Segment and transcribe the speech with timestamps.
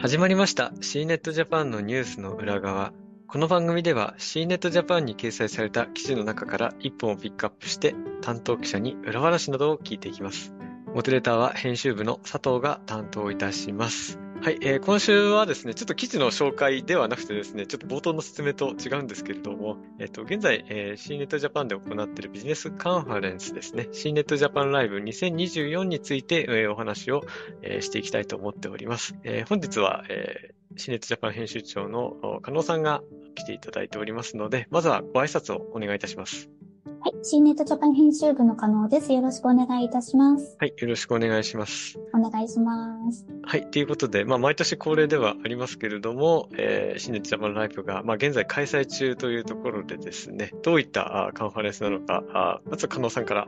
[0.00, 2.92] 始まりました C ネットジャパンのニュースの裏側。
[3.26, 10.54] この番組では C ネットジャパンに掲載された記事の中から一本をピックアップして担当記者に裏話などを聞いていきます。
[10.94, 14.20] モデレーターは編集部の佐藤が担当いたします。
[14.40, 27.24] はい、えー、今週はですね、ちょっと記事の紹介ではなくてですね、ちょっと冒頭の説明と違うんですけれども、えっ、ー、と、現在、えー、C ネットジャパンで行っているビジネスカンファレンスですね、C ネットジャパンライブ2024について、えー、お話を、
[27.62, 29.16] えー、していきたいと思っております。
[29.24, 33.02] えー、本日は、えー、C ネットジャパン編集長の加納さんが
[33.34, 36.48] 来ていただいておりますので、まずはご挨拶をお願いいたします。
[37.08, 37.24] はい。
[37.24, 39.14] C ネットジャパン編集部の加納です。
[39.14, 40.56] よろしくお願いいたします。
[40.60, 40.74] はい。
[40.76, 41.98] よろしくお願いします。
[42.12, 43.24] お願いします。
[43.44, 43.70] はい。
[43.70, 53.46] ということで、まあ、毎年恒例ではありますけれども、えー、C ネットジャパンライブが、まあ、現在開催中というところでですね、どういったあカンファレンスなのか、あまず加納さんから、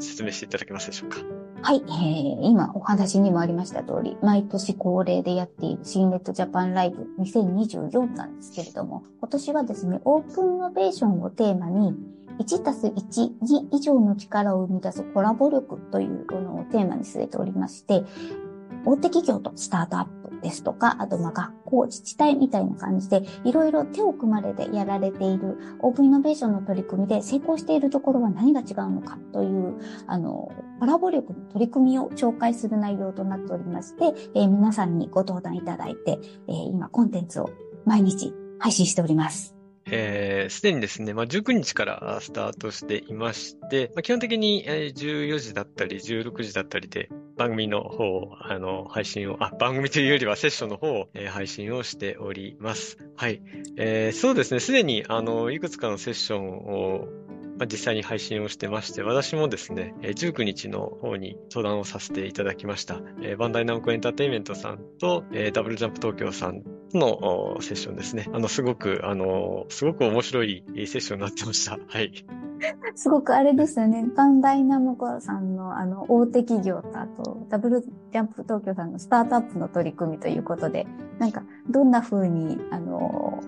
[0.00, 1.18] 説明していただけますでしょうか。
[1.60, 11.94] はい、えー、今お話にもありました通り、毎年恒例でやっている C ネットジャパンライブ2024なんですけれども、今年はですね、オープンイノベーションをテーマに、
[12.38, 18.04] 1たす1、2以上の力を生み出すコラボ力というのをテーマに据えておりまして、
[18.86, 29.74] 大手企業とスタートアップですとか、あとまあ学校、自治体みたいな感じで、いろいろ手を組まれてやられているオープンイノベーションの取り組みで成功しているところは何が違うのかという、
[30.06, 36.18] あの、コラボ力の取り組みを紹介する内容となっておりまして、えー、皆さんにご登壇いただいて、
[36.48, 37.50] えー、今コンテンツを
[37.86, 39.53] 毎日配信しております。
[39.86, 52.98] えー、すでにですね、まあ、19日からスタートしていまして、まあ、基本的に14時だったり16時だったりで番組の方、あの、配信を、あ、番組というよりはセッションの方を、配信をしております。
[53.16, 53.42] はい。
[53.76, 57.08] えー、そうですね、すでに、あの、いくつかのセッションを
[57.58, 63.00] まあ、実際に配信をしてまして、私もですね、19日の方に相談をさせていただきました。
[63.38, 68.28] バンダイナムコエンターテインメントさんと、ダブルジャンプ東京さんのセッションですね。
[68.32, 71.78] あの、すごく、あの、すごく面白いセッションになってました。
[71.86, 72.26] はい。
[72.94, 74.04] すごくあれですよね。
[74.16, 80.86] バンダイナムコさんのあの大手企業とあとダブルジャンプ東京さんのスタートアップの取り組みということで、
[81.18, 83.42] なんかどんな風にあの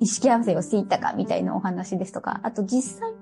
[0.00, 3.12] 意識合わせをしていったかみたいなお話ですとか、あと実際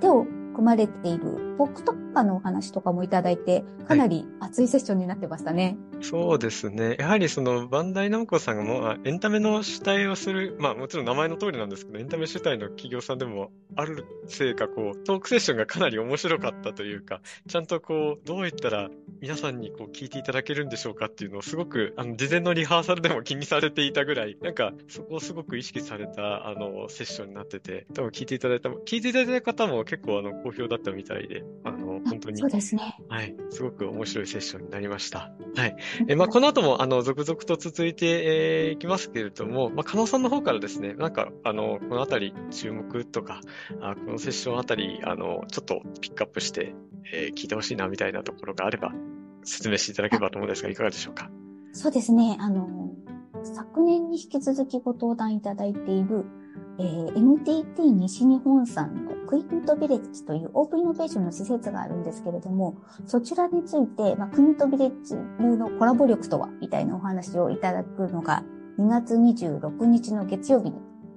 [0.00, 0.24] 手を
[0.54, 5.76] 組まれている僕とかのお話とかもいただいて、かなり熱いセッションになってましたね。
[5.96, 6.96] はい、そうですね。
[6.98, 18.88] やはりその、バンダイナムコさんがもう、エンタメの主体をする、まあもちろん名前の通りなんですけど、エンタメ主体の企業さんでもあるせいか、こう、トークセッションがかなり面白かったというか、ちゃんとこう、どういったら
[19.20, 32.38] 皆さんにこう聞いていただけるんでしょうかっていうのをすごく、あの、事前のリハーサルでも気にされていたぐらい、なんか、そこをすごく意識された、あの、セッションになってて、多分聞いていただいた、聞いていただいた方も結構あの、好評だったみたいで、あの、本当に。
[32.38, 32.98] そうですね。
[33.08, 33.34] はい。
[33.50, 35.32] すごく面白いセッションになりました。
[35.56, 35.76] はい。
[36.08, 43.40] え、まあ、この後も、あの、続々と続いて、えー、いきますけれども、まあ、加納さんの方からですね、なんか、あの、このあたり注目とか、
[43.80, 46.74] あこのセッションあたり、あの、ちょっとピックアップして、
[47.12, 48.92] えー、聞いてほしいな、みたいなところがあれば、
[49.44, 51.30] 説明していただければと思うんですが、いかがでしょうか？
[51.72, 52.36] そうですね。
[52.40, 52.90] あの、
[53.44, 56.24] 昨年に引き続きご登壇いただいている、
[56.78, 62.76] えー、NTT 西日本さんのクイットビレッジというオープンイノベーションの施設があるんですけれども、
[63.06, 68.44] そちらについて、まあ、クイットビレッジ流のコラボ力とは、みたいなお話をいただくのが、
[68.78, 70.76] 2月26日の月曜日に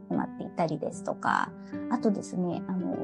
[0.10, 1.52] 決まっていたりですとか、
[1.92, 2.96] あとですね、あの、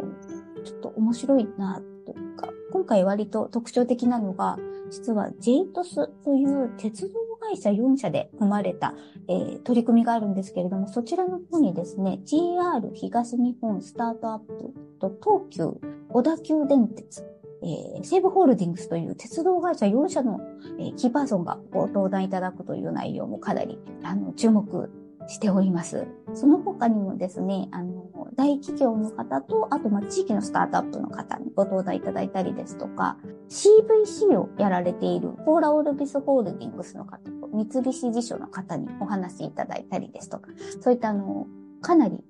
[0.63, 4.57] ちょっと面白いな、というか、今回割と特徴的なのが、
[4.89, 8.94] 実は JTOS という鉄道会社4社で組まれた、
[9.28, 15.79] えー、取り組みがあるんですけれども、そちらの方にですね、GR 東日本スタートアップと東急
[16.09, 17.23] 小田急電鉄、
[17.63, 20.39] えー、西武ホールディングスという鉄道会社4社の、
[20.79, 24.89] えー、キーパーソンがご登壇いただくという内容もかなりあの注目
[25.28, 26.08] しております。
[26.34, 28.06] その他にもですね、あの、
[28.36, 33.18] 大企業の方と、あと、ま、地域のスタートアップの方にご登壇いただいたりですとか、
[33.50, 40.49] CVC をやられているポーラオルビスホールディングスの方と、三菱地所の方にお話しいただいたりですとか、
[40.82, 41.47] そういったあの、
[41.82, 42.23] かなり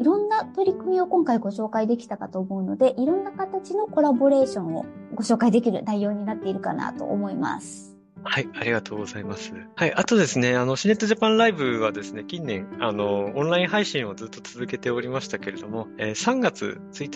[0.00, 7.89] いろんな取り組みを今回ご紹介できたかと思うので、いろんな形のコラボレーションをご紹介できる内容になっているかなと思います。
[8.22, 9.52] はい、ありがとうございます。
[9.76, 17.08] はい、あとですね、あの、シネットジャパンライブはですね、近年、あの、オンライン配信をずっと続けておりましたけれども、えー、3月1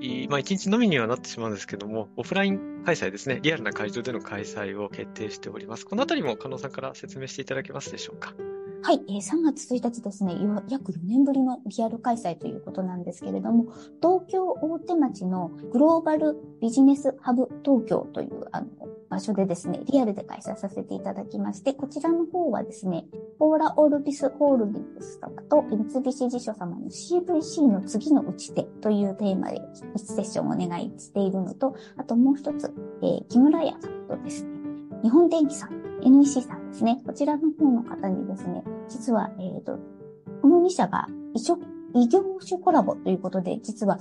[0.00, 5.84] 日、まあ1日のみにはなってしまうんですけども、オフライン開催ですね、リアルな会場での開催を決定しております。
[5.84, 8.34] このあたりも加納さんから説明していただけますでしょうか？
[8.82, 10.36] はい、えー、3月1日ですね、
[10.68, 18.66] 約4年ぶりのリアル開催ということなんですけれども、東京大手町のグローバルビジネスハブ東京というあの
[19.10, 23.06] 場所でですね、リアルで開催させていただきまして、こちらの方はですね、
[23.38, 29.60] ポーラ・オルビス・ホールディングス様と三菱地所様の CVC の次の打ち手というテーマで
[29.96, 32.72] 1セッションをお願いしているのと、あともう一つ、
[33.02, 34.58] えー、木村屋さんとですね、
[35.02, 39.78] 日本電機さん、NEC さんですね、こちらの方の方にですね、実は、えっ、ー、と、
[40.42, 41.06] この2社が
[41.94, 43.98] 異業種コラボということで、実は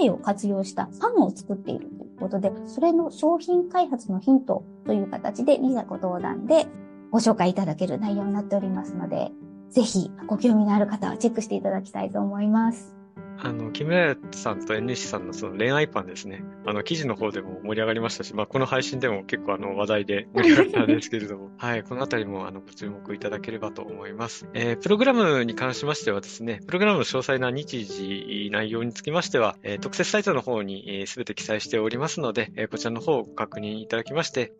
[0.00, 6.66] AI を活用したパンを作っているということで、それの商品開発のヒントという形で、リザご登壇で
[7.10, 9.30] ご紹介いただける内容になっておりますので、
[9.70, 12.99] ぜひご興味のある方はチェックしていただきたいと思います。
[13.42, 16.42] あの、木村さんと NC さんのその恋愛パンですね。
[16.66, 24.46] あの、記事の方でも盛り上がりましたし、まあ、この配信でも結構あの、話題で 盛り上がったんですけれども、はい、このあたりもあの、ご注目いただければと思います。
[24.54, 34.52] えー、プログラムに関しましてはですね、プログラムの詳細な日時、内容につきましては、えー、特設サイトの方にすべ、えー、て記載しておりますので、えー、こちらの方をご確認いただきまして、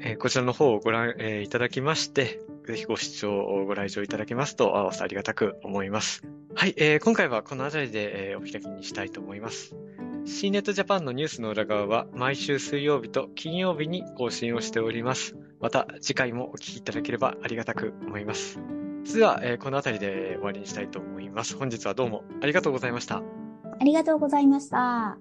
[0.00, 3.30] えー、こちらの方をご覧、えー、いただきまして、ぜひご視聴、
[3.66, 6.22] ご来場いただけますと、あわせありがたく思います。
[6.56, 9.74] はい、えー、今回はこの辺りで、えー、お開きにしたいと思います。
[10.24, 15.36] C ネットジャパンのニュースの裏側は毎週水曜日と金曜日に更新をしております。
[15.60, 18.60] また次回もお聞きいただければありがたく思います。
[19.04, 21.56] それでは、えー、この辺りで終わりにしたいと思います。
[21.56, 23.16] 本日はどうもありがとうございました。
[23.16, 25.18] ありがとうございました。